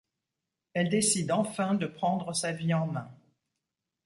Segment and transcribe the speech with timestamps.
[0.73, 3.11] Elle décide enfin de prendre sa vie en main.